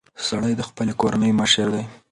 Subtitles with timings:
[0.27, 1.83] سړی د خپلې کورنۍ مشر دی.